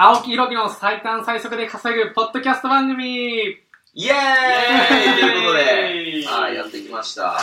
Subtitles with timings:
[0.00, 3.02] 青木ひろきの最短最速で稼ぐポッドキャスト番組。
[3.04, 7.32] イエーイということで、はい、やってきました。
[7.32, 7.40] は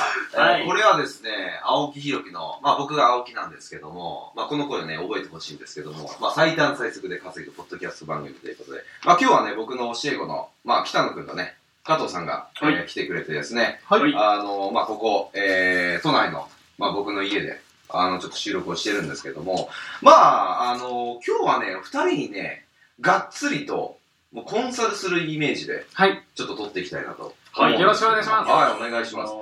[0.57, 0.61] い。
[0.61, 14.13] えーこれはですね、青木ひろきの、まあ僕が青木なんですけども、まあこの声ね、覚えてほしいんですけども、まあ最短最速で稼ぐポッドキャスト番組ということで、まあ今日はね、僕の教え子の、まあ北野くんとね、加藤さんが、えーはい来てくれてですね、はい。
[14.15, 19.69] あの、まあここ、えー、都内の、まあ僕の家で、あの、ちょっと収録をしてるんですけども、
[20.01, 22.65] まあ、あの、今日はね、二人にね、
[23.01, 23.97] がっつりと、
[24.31, 26.23] もうコンサルするイメージで、はい。
[26.35, 27.33] ちょっと撮っていきたいなと。
[27.53, 28.51] はいよろしくお願いします。
[28.51, 29.33] はい、お願いします。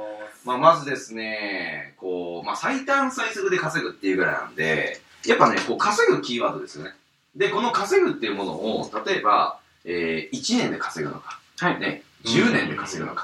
[0.46, 6.92] まあ、まずですね、こう、まあ、最短最速で稼ぐっていうぐらいなんで、やっぱね、こう、稼ぐキーワードですよね。
[7.36, 11.80] で、この稼ぐっていうものを、例えば、えー、1年で稼ぐのか、はい。
[11.80, 13.24] ね、10年で稼ぐのか、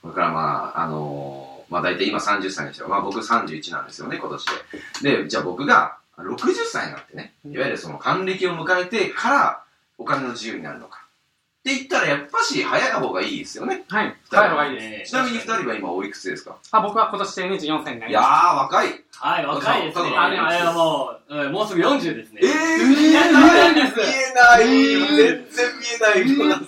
[0.00, 4.44] それからまあ、あのーまあ大体今30歳の人は、まあ僕31なんですよね、今年
[5.02, 5.16] で。
[5.22, 9.62] で、じゃあ僕が60歳になってね、いわゆるその還暦を迎えてから
[9.98, 11.00] お金の自由になるのか。
[11.00, 13.84] って言ったらやっぱし早い方がいいですよね。
[13.88, 14.16] はいはい
[14.50, 16.56] 方がいいですちなみに2人は今おいくつですか？
[16.72, 19.04] あ僕は今年で24歳になりまいやー、若い。
[19.16, 20.14] はい、若いですね。
[20.14, 22.40] あれ、あれはもう、うんもうすぐ40ですね。
[22.44, 26.58] えー、見えないです見えない、えー全然見えない。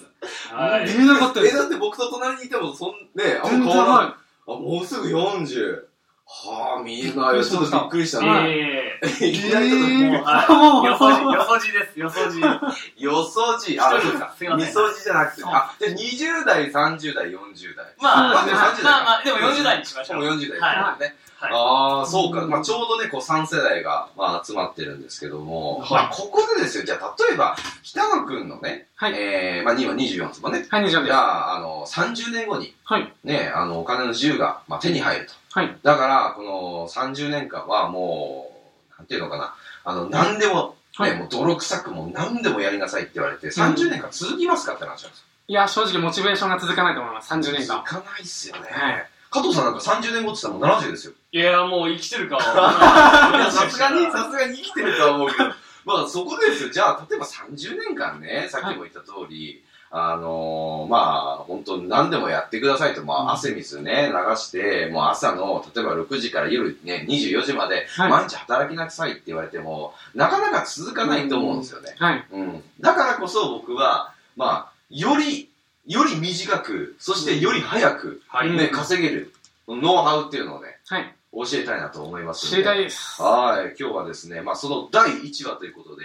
[0.81, 0.84] はい。
[0.86, 4.14] 見えなかったでえ、すだって僕と隣にいても、そん、ね、あんま変わらない。
[4.47, 5.83] はあ、もうすぐ40。
[6.28, 7.44] はあ、見えないよ。
[7.44, 8.44] ちょっとびっくりした な。
[8.47, 10.86] えいきなりちょっとえーもう、はい。
[10.86, 12.41] よそじ、よそじです、よそじ。
[12.41, 17.86] よそじ、あ、一人ですかすいませんみそじじゃなくて、あ、じゃあ20代、30代、40代。
[18.00, 20.16] まあ、まあそうですね30代まあまあ、でも40代にしましょう。
[20.19, 21.15] もう40代はいね。
[21.38, 21.52] はい。
[21.52, 22.42] ああ、そうか。
[22.42, 25.91] うんまあちょうどね、こう3世代が、まあ、集まってるんですけども、はい。
[25.92, 29.14] まあここでですよ、じゃあ例えば、北野くんのね、はい。
[29.14, 30.66] えー、まあ2は24ですもんね。
[30.69, 33.12] はい24じゃあ、あの、30年後に、はい。
[33.25, 35.34] ね、あの、お金の自由が、まあ、手に入ると。
[35.50, 35.76] はい。
[35.82, 38.50] だから、この30年間はも
[38.94, 39.54] う、なんていうのかな、
[39.84, 41.19] あの、何でも、ね、はい。
[41.19, 45.26] もう泥臭くもう何でもやりなさいって言われて、30年間続きますかって話なんですよ。
[45.48, 47.32] いや正直モチベーションが続かないと思います。
[47.32, 47.84] 30年間。
[47.84, 48.62] 続かないっすよね。
[48.69, 51.12] はい加藤さんなんか30年後って言ったらもう70ですよ。
[51.30, 52.36] いや、もう生きてるか。
[52.36, 55.44] いやさすがに、さすがに生きてるとは思うけど、
[55.84, 56.70] まあそこですよ。
[56.70, 71.94] じゃあ、例えば30年間ね、さっきも言った通り、あのー、まあ、本当に何でもやってくださいと、まあ、汗水ね、流して、もう朝の、例えば6時から夜ね、24時まで、はい毎日働きなさいって言われても、なかなか続かないと思うんですよね。
[71.98, 72.62] はいうん。
[72.80, 75.50] だからこそ僕は、まあ、より、
[75.86, 78.50] より短く、そしてより早く、はい。
[78.50, 79.32] ね、稼げる、
[79.69, 86.04] ノウハウっていうのをね、はい教えたいなと思います知りたいですはい、今日はですね、まあその第1話ということで、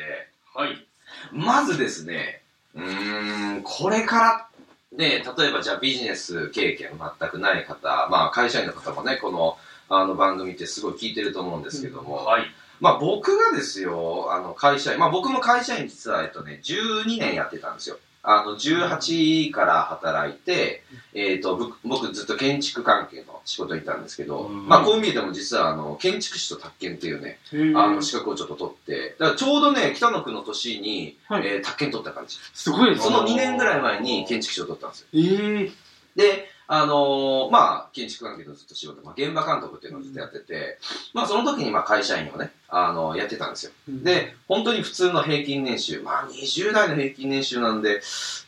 [0.54, 0.86] はい。
[1.32, 2.42] まずですね、
[2.76, 4.50] うーん、これか
[4.92, 12.44] ら、ね、例えばじゃあビジネス経験全くない方、まあ会社員の方もね、このあの番組ってすごい聞いてると思うんですけども、はい。
[12.82, 17.98] まあ僕がですよ、あの会社員、まあ僕も会社員実はえっとね、12年やってたんですよ。
[18.24, 20.84] あの、18から働いて、
[21.14, 24.68] えっ、と、僕僕ずっと建築関係の仕事にいたんですけど、うん。
[24.68, 27.40] まあこう見えても実はあの、建築士と宅建っていうね、
[27.76, 31.48] あの資格をちょっと取って、だからちょうどね、北野区の年に、はい。
[31.48, 32.38] えー宅建取った感じ。
[32.54, 33.06] すごいですね。
[33.06, 35.08] その2年ぐらい前に建築士を取ったんですよ。
[35.14, 35.72] ええ
[36.16, 40.78] で、あのーまあ、建築関係のずっと仕事、まあ、現場監督っていうのをずっとやってて、
[41.14, 43.74] まあ、その時にまあ会社員をね、あのやってたんですよ。
[43.90, 48.02] で、本当に普通の平均年収、まあ20代の平均年収なんで、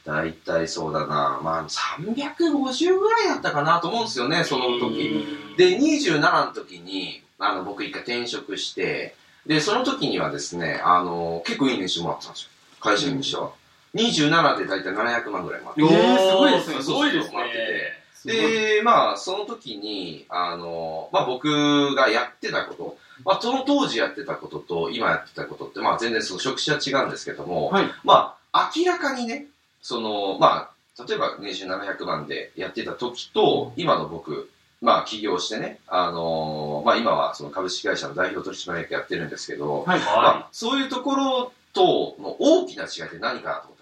[0.06, 5.26] だいたいそうだな、まあ350ぐらいだったかなと思うんですよね、その時。
[5.58, 12.50] で、27の時に、あの、僕一回転職して、で、その時にはですね、あの、結構いい年収もらってたんですよ。
[12.80, 13.52] 会社員にしては。
[13.96, 18.03] 27でだいたい700万ぐらいもらってえーすごいですねすごいですね。
[18.26, 27.86] で、まあ、その時に、あの、まあ僕がやってたこと、まあその当時やってたことと今やってたことって、まあ全然その職種は違うんですけども、はい。
[28.04, 29.48] まあ明らかにね、
[29.82, 34.50] その、まあ、例えば年収700万でやってた時と、今の僕、
[34.82, 40.00] まあ起業してね、あのまあ今はその株式会社の代表取締役やってるんですけど、はい。
[40.00, 43.73] まはあそういうところとの大きな違いって何かなと。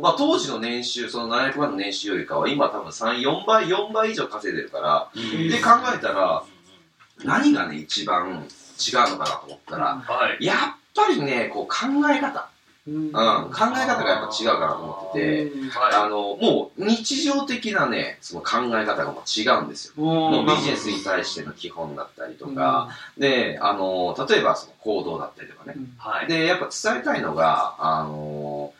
[0.00, 5.48] まあ当時の年収、その700万の年収よりかは今多分3、4倍、4倍以上稼いでるから、い。
[5.48, 6.44] で考えたら、
[7.24, 8.46] 何がね、一番
[8.78, 10.44] 違うのかなと思ったら、はい。
[10.44, 10.56] やっ
[10.94, 12.48] ぱりね、こう考え方。
[12.86, 13.18] うんうん、考
[13.76, 15.52] え方がやっぱ違うかなと思ってて、
[15.92, 20.02] あはの、もう日常的なね、その考え方がもう違うんですよ。
[20.02, 22.88] もうビジネスに対しての基本だったりとか、
[23.18, 25.76] で、あの、例えばその行動だったりとかね。
[26.26, 28.72] で、やっぱ伝えたいのが、あの、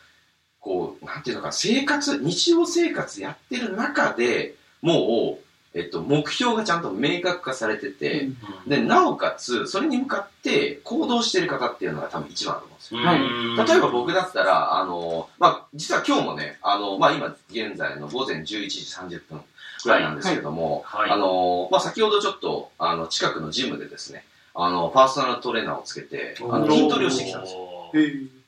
[0.61, 5.43] こう、なんていうのかな、生活、日常生活やってる中でもう、
[5.73, 8.27] えっと、目標がちゃんと明確化されてて、
[8.67, 13.01] で、なおかつ、それに向かって行動してる方っていうのが多分一番だと思うんですよ。
[13.01, 19.41] はい例えば僕だったら、あの、まあ、実は今日もね、あの、まあ、今現在の午前11時30分
[19.83, 21.09] ぐらいなんですけれども、はい。
[21.09, 27.70] あの、まあ、先ほどちょっと、あの、近くのジムでですね、あの、パーソナルトレーナーをつけて、あの筋トレをしてきたんですよ。
[27.97, 28.03] よ。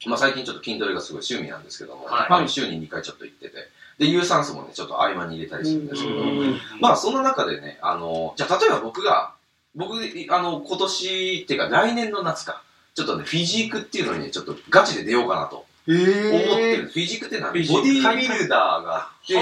[0.08, 3.56] まあ、最近ちょっと筋トレがすごい趣味なんですけども、はいあの週に2回ちょっと行ってて、
[4.00, 9.34] で、有酸素もね、ちょっと合間に入れたりするんですけど、うんまあ、そんな中でね、あの、じゃあ、例えば僕が、
[9.76, 9.94] 僕、
[10.30, 12.64] あの、今年っていうか来年の夏か、
[12.96, 16.88] ちょっとね、フィジークっていうのにね、ちょっとガチで出ようかなとえ思ってえる。
[16.88, 19.34] フィジークっていうのは、フィジークボディービルダーがあって、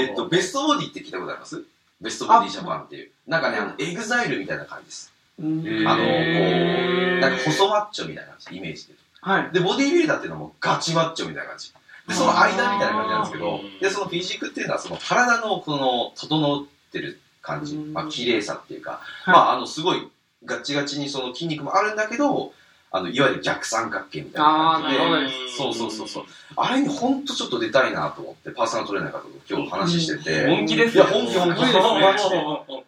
[0.00, 1.62] えっと、ベストボディって聞いたことあります？
[2.00, 3.10] ベストボディジャパンっていう。
[3.26, 5.12] なんかね、あの、エグザイルみたいな感じです。
[5.38, 8.94] うんあの、こう、なんか細マッチョみたいな感じ、イメージで。
[9.24, 9.50] はい。
[9.52, 11.72] で、ボディービルダーっていうのはもうガチマッチョみたいな感じ。
[12.06, 17.92] で、その間みたいな感じなんですけどで、そのフィジークっていうのはその体のこの、整ってる感じ、うん。
[17.94, 19.34] まあ、綺麗さっていうか、はい。
[19.34, 20.08] まあ、あの、すごい
[20.44, 22.52] ガチガチにその筋肉もあるんだけど、
[22.90, 26.24] あの、いわゆる逆三角形みたいな感じで、そうそうそうそう。
[26.54, 31.60] あれにほんとちょっと出たいなと思って、パーソナルトレーナーの方と今日話してて、本気ですいや本気本気。
[31.60, 31.80] ですね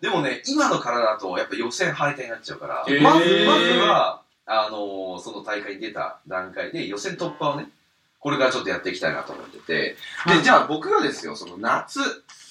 [0.00, 7.68] ででもね、今の体だとやっぱ予選敗退になっちゃうから、まず、まずは、あのーその大会に出た段階で予選突破をね、
[8.20, 9.96] これからちょっとやっていきたいなと思ってて、
[10.26, 12.00] で、じゃあ僕がですよ、その夏、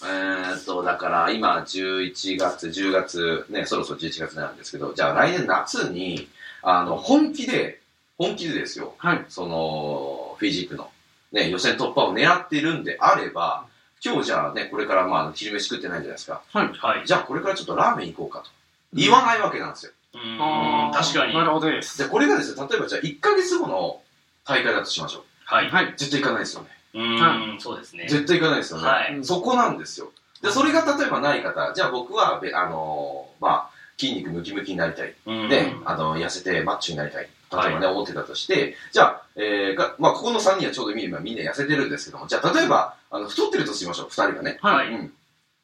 [0.04, 6.28] えーっと、だから今11月、10月、ね、そろそろ11月なんですけど、じゃあ来年夏に、
[6.62, 7.82] あの、本気で、
[8.18, 9.26] 本気でですよ、はい。
[9.30, 10.90] その、フィジークの、
[11.32, 13.66] ね、予選突破を狙っているんであれば、
[14.04, 16.42] 今日じゃあね、これからまあ昼飯食ってないじゃないですか。
[16.78, 17.08] はい。
[17.08, 18.52] じゃあこれからちょっとラーメン行こうかと。
[18.94, 19.92] 言わないわけなんですよ。
[20.16, 21.34] うん確かに。
[21.34, 21.98] なるほどです。
[21.98, 24.02] で、これがですね、例えばじゃあ1ヶ月後の
[24.46, 25.24] 大会だとしましょう。
[25.46, 25.70] はい。
[25.70, 25.94] はい。
[25.98, 26.70] 絶対行かないですよね。
[26.94, 28.08] うん、そうですね。
[28.08, 28.88] 絶対行かないですよね。
[28.88, 29.20] はい。
[29.24, 30.12] そこなんですよ。
[30.42, 35.14] で、それが例えばない方、じゃあ僕はべ、あのーまあ、筋肉ムキムキになりたい。
[35.26, 37.30] うんで、あの、痩せてマッチョになりたい。
[37.52, 44.58] 例えばね、思ってたとして、じゃあ、えーが、まあ、ここの3人はちょうど見ればみんな痩せてるんですけども、じゃあ、例えば、あの、太ってるとしましょう、2人がね。
[44.62, 44.88] はい。
[44.90, 45.14] うん。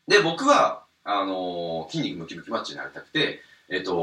[0.07, 3.95] で、僕は、あのー筋肉ムキムキマッチョになりたくて、えっ、と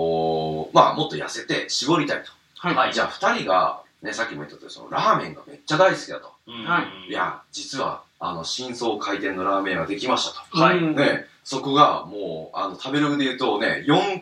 [0.78, 2.30] まあ、もっと痩せて絞りたいと。
[2.58, 2.74] はい。
[2.76, 6.30] はいじゃあ、2人が、ね、さっきも言ったとおり、その、ラーメンがめっちゃ大好きだと。
[6.46, 10.62] うんはいや、実は、あの、新装開店のラーメンができましたと。
[10.62, 14.20] はいうんね、そこがもう、あの、食べログで言うとね、4.7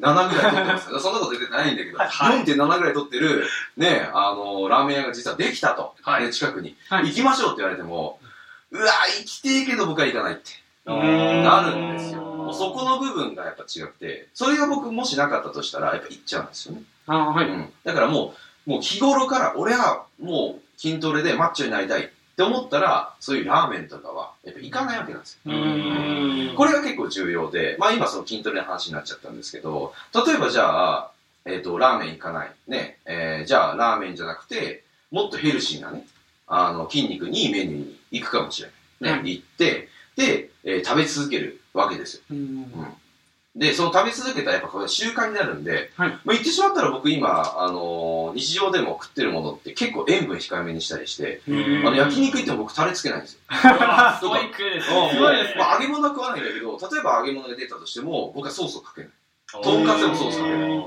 [0.00, 1.00] ぐらい取ってます。
[1.00, 3.44] そんなこと出てないんだけど、はい4.7ぐらい取ってる、
[3.76, 5.92] ね、あの、ラーメン屋が実はできたと。
[6.02, 6.76] はいね、近くに。
[6.88, 8.20] はい行きましょうって言われても、
[8.70, 10.65] うわ行きてえけど僕は行かないって。
[10.86, 12.20] うんなるんですよ。
[12.20, 16.82] もうそこの部分がやっぱ違くて、それが僕もしなかったとしたら、やっぱ行っちゃうんですよね。
[17.06, 17.48] あーはい。
[17.48, 17.72] うん。
[17.84, 18.34] だからも
[18.66, 25.40] う、もう日頃から、俺はもう筋トレでマッチョになりたいって思ったら、そういうラーメンとかは、やっぱ行かないわけなんですよ。
[25.46, 31.10] うんこれが結構重要で、まあ今その筋トレの話になっちゃったんですけど、例えばじゃあ、
[31.44, 32.52] えっ、と、ラーメン行かない。
[32.66, 36.06] ね、えーじゃあラーメンじゃなくて、もっとヘルシーなね、
[36.46, 38.68] あの、筋肉にいいメニューに行くかもしれ
[39.00, 39.12] ない。
[39.12, 42.22] ね、は行って、で、えー食べ続けるわけですよ。
[42.30, 42.66] うん
[43.58, 53.38] で、その食べ続けたらやっぱこれ習慣になるんで、はいまあ言ってしまったら僕今、あのー日常でも食ってるものって結構塩分控えめにしたりして、うんあの焼肉行っても僕タレつけないんですよ。
[53.48, 53.62] ス
[54.20, 55.10] トイックですね。
[55.14, 59.10] すごいですまあ揚げ物は食わないんだけど、例えば揚げ物が出たとしても、僕はソースをかけない。
[59.62, 60.84] とんかつでもソースかけない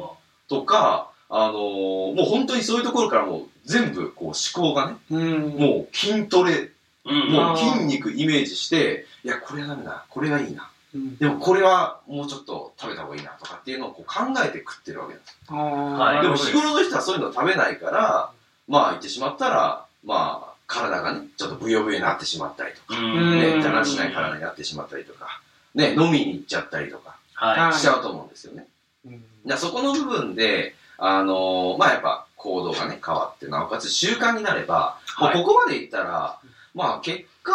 [0.48, 6.72] とか、あのーもう本当にそういうところからもう全部こう思考がね、うんもう筋トレ、うん。
[7.06, 10.70] もう筋肉イメージして、いや、これはダメだ、これがいいな。
[10.94, 11.18] うん。
[11.18, 15.38] でもこれはもうちょっと食べた方がいいなとかっていうのをこう考えて食ってるわけなんです。
[16.24, 18.32] でも日頃の人はそういうの食べないから、
[18.68, 23.40] まあ言ってしまったら、まあ体がね、ちょっとブヨブヨになってしまったりとか、うん。
[23.40, 25.42] ね、だらしない体になってしまったりとか、
[25.76, 28.68] ね、飲みに行っちゃったりとかはしちゃうと思うんですよね。
[29.06, 29.14] うん。
[29.14, 35.36] だからそこの部分で、あのーまあやっぱ行動がね、変わって、なおかつ習慣になれば、はい。
[35.36, 36.40] もうここまでいったら、
[36.74, 37.54] まあ結果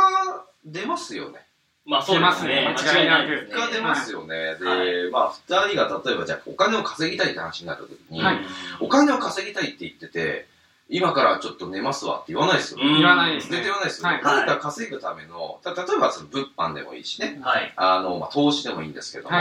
[0.65, 1.41] 出ますよね。
[1.87, 1.91] い。
[1.91, 2.55] まあそうですね。
[2.55, 3.51] 出ますね間違いないですね。
[3.51, 4.37] 結果出ますよね。
[4.37, 8.41] はいで、まあ二人が例えばじゃあお金を稼ぎたいって話になった時に、はい
[8.81, 10.47] お金を稼ぎたいって言ってて、
[10.89, 12.87] 今からちょっと寝ますわって言わないですよね。
[12.87, 14.15] うん言わないですね絶対言わないですよね。
[14.15, 17.73] はい何か稼ぐための、た例えばその物販でもいいしね、はい。
[17.77, 19.37] あの、まあ投資でもいいんですけども。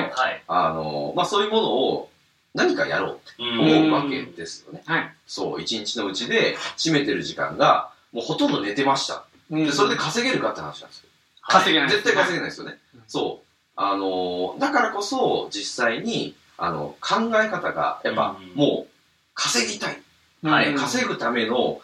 [0.47, 2.09] あの、まあそういうものを
[2.53, 4.83] 何かやろうってうん思うわけですよね。
[4.85, 5.13] はい。
[5.27, 9.25] そう、一日のうちで占めてる時間が、もうほとんど寝てました。
[9.53, 11.09] で、それで稼げるかって話なんですよ。
[11.47, 11.89] 稼げない。
[11.89, 13.03] 絶対稼げないですよねうん。
[13.07, 13.47] そう。
[13.75, 18.91] あのーだからこそ、実際に、あの、考え方が、やっぱ、うんもう、
[19.33, 20.01] 稼ぎたい。
[20.43, 21.81] はい稼ぐための考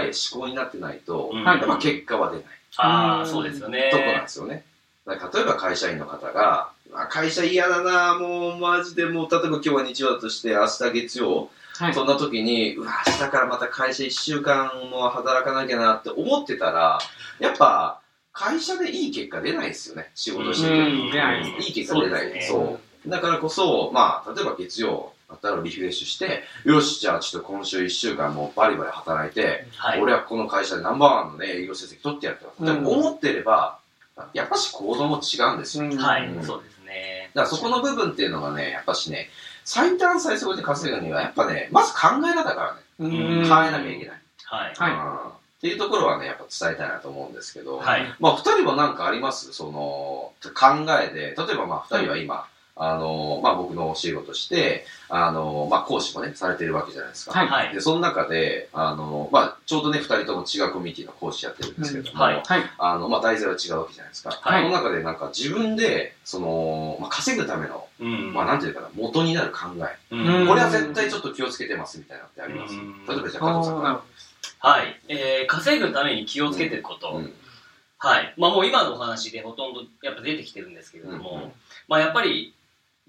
[0.00, 2.46] え、思考になってないと、やっぱ結果は出ない。
[2.76, 3.90] ああ、そうですよね。
[3.92, 4.64] とこなんですよね。
[5.06, 11.94] 例えば会社員の方が、あ会社嫌だな、もうマジでもう、例えば今日は日曜だとして、明日月曜、はい。
[11.94, 16.98] そんな時に、うわ、明日からまた会社1週間も働かなきゃなって思ってたら、
[17.40, 18.00] やっぱ、
[18.32, 20.74] 会社でいい結果出ないですよね、仕事してて。
[20.90, 22.22] いいい結果出ない。
[22.22, 23.10] そうねそう。
[23.10, 30.00] だからこそ、まあ、例えば月曜だったらリフレッシュして、よし、じゃあちょっと今週1週間もうバリバリ働いて、はい。
[30.00, 32.52] 俺はこの会社でナンバーワンのね、営業成績取ってやると。
[32.58, 33.78] うん思ってれば、
[34.32, 35.84] やっぱし行動も違うんですよ。
[35.84, 36.73] うんはいうん、そうですね。
[37.34, 39.28] だからそこの部分っていうのがね、やっぱしね、
[39.64, 44.22] 最短最速で稼ぐには、やっぱね、まず考え方からね、うん変えなきゃいけない。
[44.44, 44.74] はい。
[44.76, 48.02] はいうんっていうところはね、やっぱ伝えたいなと思うんですけど、はい。
[48.20, 49.54] まあ、二人は何かあります？
[49.54, 57.38] その、考えで、例えばまあ、二人は今、あの、まあ僕のお仕事して、あの、まあ講師もね、されてるわけじゃないですか。
[57.38, 57.74] はいはい。
[57.74, 62.70] で、その中で、あの、まあ、ちょうどね、二人とも違うコミュニティの講師やってるんですけども、うんはいはい。
[62.78, 64.30] あの、まあ、題材は違うわけじゃないですか。
[64.30, 70.14] はいその中でなんか自分で、その、まあ、稼ぐための、うんまあ、なんていうかな、元になる考え。
[70.14, 73.96] うんこれは絶対ちょっと気をつけてますみたいなのってありますうん例えばじゃあ、加藤さんかあーなる
[74.58, 75.00] ほはい。
[75.08, 77.08] えー、稼ぐために気をつけてること。
[77.08, 77.12] ら。
[77.14, 77.32] うん。
[77.98, 78.34] はい。
[78.36, 81.52] まあもう今のお話でほとんどやっぱ出てきてるんですけれども、うんうん
[81.86, 82.54] まあやっぱり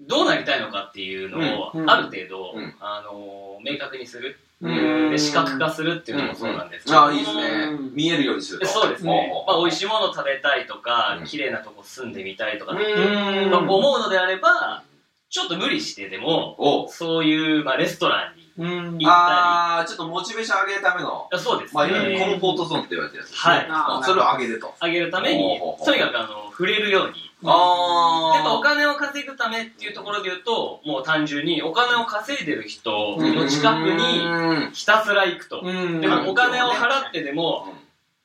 [0.00, 1.38] どうなりたいのかっていうの
[1.68, 4.38] をうんある程度、うんあのー明確にする。
[4.60, 7.42] うんで、視覚化するっていうのもそうなんですけど、ああ、いいですね
[7.78, 7.94] うん。
[7.94, 8.66] 見えるようにすると。
[8.66, 9.44] そうですね。
[9.46, 9.84] まあ美味しい。
[9.84, 14.82] いもの食べたいとかう、ん綺麗なとこ住んでみたいとか、うんまあ思うのであれば、
[15.28, 22.38] ちょっと無理してでも、おそういう、まあ、レストランにうん行ったああ、ちょっとモチベーション上げるための、り、そうですまあ、いわゆるコンね。
[22.38, 23.52] フォートゾーンって言われてるやつですね。
[23.54, 24.74] はいあそれを上げると。
[24.80, 27.25] 上げるためにとにかくあの、触れるように。
[27.44, 35.60] あやっぱお金を稼ぐためっていうところで言うと、もう単純にお金を稼いでる人の近くにひたすら行くと。
[35.62, 36.00] うん。
[36.00, 37.74] でもお金を払ってでも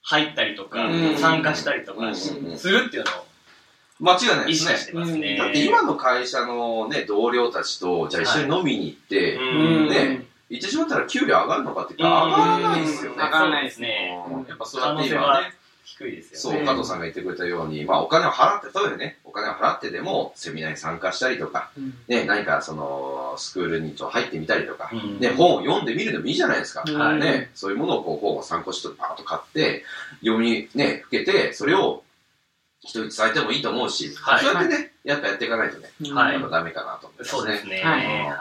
[0.02, 2.16] 入ったりとかうん、参加したりとかうん。
[2.16, 2.34] す
[2.70, 3.26] るっていうのを
[4.00, 4.74] 間違いないですね。
[4.74, 4.86] 意識し。
[4.88, 5.38] てますね。
[5.38, 9.90] だって今の会社のね、同僚たちと、じゃあ一緒に飲みに行って、うん。
[9.90, 13.18] ね言ってしまったら給料上がるのかって言ったら上がらないですよね。
[13.18, 14.22] 上がらないですね。
[14.30, 14.46] うん。
[14.48, 15.54] やっぱそうやって今ね、
[15.98, 16.66] 低いですそう、よね。
[16.66, 26.82] 加藤さんが言ってくれたように、まあお金を払って、例えばね、お金を払ってでも、セミナーに参加したりとか、うんね、何かその、スクールにちょっと入ってみたりとか、うんね、本を読んでみるのもいいじゃないですか。
[26.82, 29.84] はいね、そういうものをこう、本を参考してバーッと買って、
[30.22, 32.04] 読みね、受けて、それを
[32.84, 37.40] 人に伝えてもいいと思うし、はいそうやってね、やっぱやっていかないとね、はいやっぱダメかなと思いますね。
[37.40, 37.84] そうですね。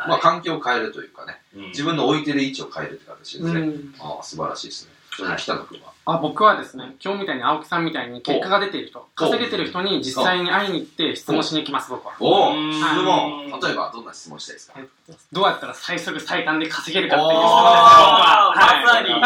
[0.08, 3.60] まあ環境を変えるというかね、うん自分の置いてる位置を変えるって形ですね。
[3.60, 4.92] うんああ、素晴らしいですね。
[5.10, 5.90] 北野君は。
[6.06, 12.14] あ僕はですね、今日みたいに青木さんみたいに結果が出ている人、稼げてる人に実際に会いに行って質問しに行きます、僕は。
[12.18, 12.72] おおうん。
[12.72, 14.74] 質問例えばどんな質問したいですか？
[14.78, 18.52] えっとどうやったら最速最短で稼げるかっていう質問です、僕は。
[18.56, 18.84] はい。
[18.84, 19.10] まさに。
[19.10, 19.18] は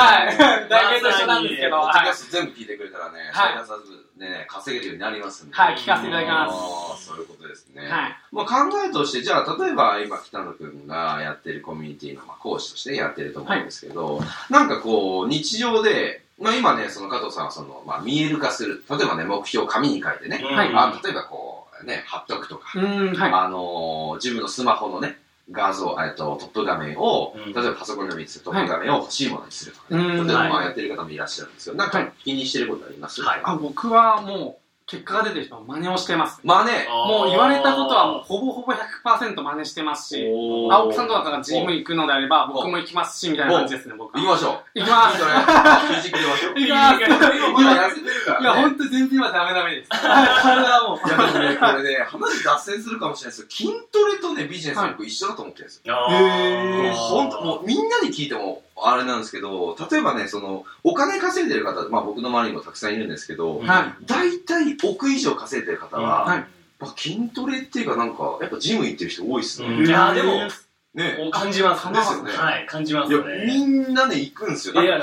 [0.64, 0.69] い。
[0.69, 1.91] 大体と一緒なんですけど、
[2.31, 3.33] 全部聞いてくれたらね、はい。
[3.33, 5.54] 最短サズでね、稼げるようになりますんで。
[5.54, 7.83] はい聞かせていただきますそういうことですね。
[7.83, 8.16] はい。
[8.33, 18.83] まあ、考えとして、じゃあ、例えば今、北野くんがやってるコミュニティの、まあ、講師としてやってると思うんですけど、なんかこう、日常で、まあ今ね、その加藤さんはその、まあ見える化する。
[18.90, 23.33] 例えばね、目標を紙に書いてね、はいうんあ例えばこう、ね、貼っとくとか、うん、はい。
[23.33, 25.19] あのー自分のスマホのね、
[25.51, 27.53] 画像、えっと、トップ画面を、うん。
[27.53, 30.27] 例えばパソコンで見つトップ画面を欲しいものにするとか、ねうん。
[30.27, 33.21] 例えばやってる方もいらっしゃるんですけど、なんか気にしてることあります？
[33.23, 36.41] はいあ僕はもう、結果が出てる人の真似をしてます。
[36.45, 40.29] まあね、もう言われたことはもうほぼほぼ100%真似してますし、
[40.71, 44.21] 青木さんとかがジム行くのであれば、僕も行きますし、みたいな感じですね、僕は。
[44.21, 44.79] 行きましょう。
[44.79, 45.23] 行きます。
[45.23, 46.55] 行きましょう。
[46.55, 47.05] 行きます。
[47.05, 48.43] 今まだ痩せてるから、ね。
[48.43, 49.88] いや、ほんと全然今ダメダメです。
[49.97, 51.09] 体はもう。
[51.09, 55.97] いやでもね、これね、話脱線するかもしれないですけど、筋トレとね、ビジネスは僕一緒だと思ってるんですよ。
[55.97, 64.04] あへーーほんと、もうみんなに聞いても、あれなんですけど、例えばね、その、お金稼いでる方、まあ僕の周りにもたくさんいるんですけど、はい。
[64.04, 66.47] 大体億以上稼いでる方は、はい
[66.81, 69.69] まあ、筋トレっていうかなんか、やっぱジム行ってる人多いっすね。
[69.69, 70.49] うんいやでも
[70.95, 71.19] ね。
[71.26, 73.47] お感じますですよねはい、感じまいやすよ、ね。
[73.47, 74.83] みんなね、行くんですよ。
[74.83, 75.00] いや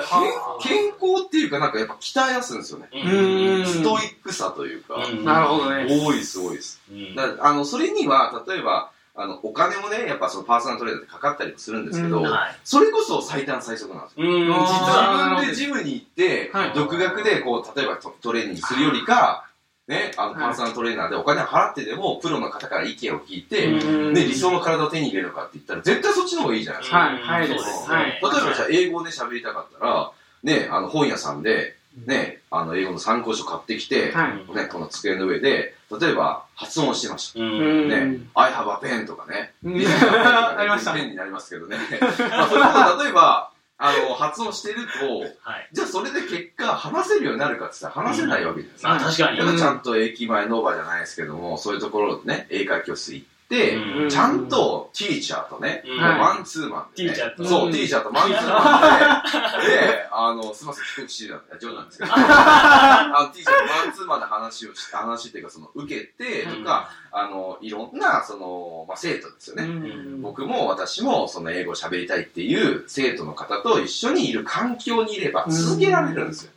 [0.61, 2.89] 健健康っていうか、なんかやっぱ鍛えやすいんですよね。
[2.93, 2.97] う
[3.61, 5.87] んストイックさというか、うんなるほどね。
[5.89, 6.81] 多いです、多いです。
[6.89, 12.23] うんだからあの、それには、例えば、あの、お金もね、やっぱそのパーソナルトレーナーってかかったりもするんですけど、うん。
[12.23, 12.55] はい。
[12.63, 14.25] それこそ最短最速なんですよ。
[14.25, 16.73] うん、実は、自分でジムに行って、はい。
[16.73, 19.47] 独学でこう、例えばトトレーニングするよりか、
[19.87, 20.41] ね、あの、はい。
[20.41, 24.13] パーソナルトレーナーでお金を払ってでも、プロの方から意見を聞いて、うん。
[24.13, 26.97] ね、理想の体を手に入れるのかって言ったら、絶対そっちの方がいいじゃないですか。
[26.97, 27.21] はい。
[27.21, 27.47] はい。
[27.47, 27.89] そうです。
[27.89, 28.05] ねはい。
[28.05, 30.11] 例えばじゃあ、英語で喋りたかったら、
[30.43, 31.75] ね、あの、本屋さんで、
[32.05, 37.39] ね、あの、英語の参考書買ってきて、はいね、この机の上で、例えば、発音してました。
[37.39, 37.89] ううんん。
[37.89, 39.53] ね、I have a pen とかね。
[39.63, 41.77] うん ありましたペンになりますけどね。
[42.29, 43.51] まあ、そういうこと、例えば、
[43.83, 45.69] あの、発音してると、はい。
[45.71, 48.89] じゃあそれで結果話せるようになるかって言ったら話せないわけじゃないですか。
[48.89, 53.25] まあ確かにちゃんと駅前ノーバーじゃないですけども、そういうところでね、英会教室行
[54.09, 57.09] ちゃんとティーチャーとね、マンツーマンで、ね。
[57.13, 57.45] ティーチャーと。
[57.45, 57.71] そう、うん。
[57.73, 69.63] ティーチャーとマンツーマンで、 で、あの、すみません、帰国してるんで、冗談ですけど、 あの、ティーチャーとマンツーマンで話をし、話っていうか、その、受けて、とか、あの、いろんな、その、まあ、生徒ですよね。
[69.63, 70.21] うん。
[70.21, 76.51] 僕も私もその英語を喋りたいっていう生徒の方と一緒にいる環境にいれば続けられるんですよ。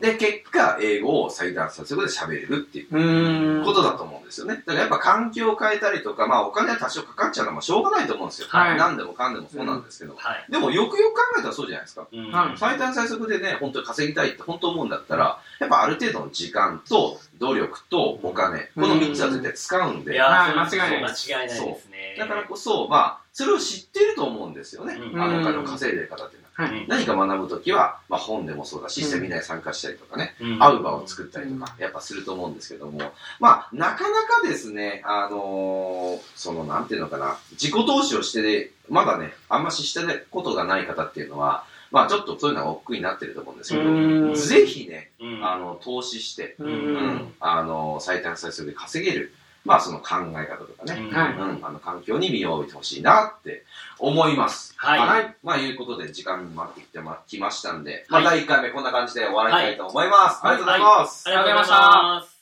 [0.00, 3.64] で、結果、英語を最短速度で喋れるっていううん。
[3.64, 4.19] ことだと思う。
[4.19, 4.54] んですよね。
[4.54, 8.48] だからやっぱ環境を変えたりとか、まあお金は多少かかっちゃうのはまあしょうがないと思うんですよ。
[8.48, 10.14] はい何でもかんでもそうなんですけど。
[10.16, 10.46] はい。
[10.50, 12.06] でもよくよく考えたらそうじゃないですか。
[12.10, 20.14] うんはい最短最速でね、本当に稼ぎたいって本当思うんだったら、やっぱある程度の時間と努力とお金、この3つは絶対使うんで。
[20.14, 22.16] いや間違いない間違いないですね。
[22.18, 24.94] だからこそ、まあ、それを知ってると思うんですよね。
[24.94, 26.49] うんあのお金を稼いでる方っていうのは。
[26.60, 26.84] はい。
[26.88, 29.08] 何か学ぶときは、まあ本でもそうだし、うん。
[29.08, 30.58] セミナーに参加したりとかね、うん。
[30.58, 44.28] 会う場を作ったりとか、やっぱすると思うんですけども、まあ、なかなかですね、あのーその、なんていうのかな、自己投資をしてで、まだね、あんまししたことがない方っていうのは、まあ、ちょっとそういうのが億劫になってると思うんですけうん。
[44.28, 45.44] ど、ぜひね、うん。
[45.44, 49.32] あの、投資して、ううんん、あの、最短最速で稼げる、
[49.64, 51.16] まあ、その考え方とかね、うん。
[51.16, 51.32] はい。
[51.34, 53.64] うん、あの、環境に身を置いてほしいなって
[53.98, 54.74] 思います。
[54.76, 54.98] はい。
[54.98, 55.36] はい。
[55.42, 60.44] まあ、いうことで、時間に待ってきてま、きましたんで、まあ、はい第1回目こんな感じで終わりたいと思います。
[60.44, 60.54] はい。
[60.54, 61.28] ありがとうございます。
[61.28, 62.40] ありがとうございます。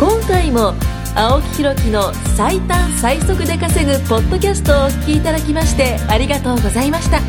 [0.00, 0.74] 今回も
[1.14, 7.20] 青木ひろきの最短最速で稼ぐポッドキャストをお聞きいただきましてありがとうございました。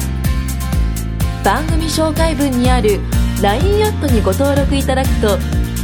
[1.44, 3.00] 番組紹介文にある
[3.44, 5.38] LINE アットにご登録いただくと